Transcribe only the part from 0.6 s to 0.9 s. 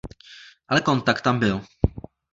Ale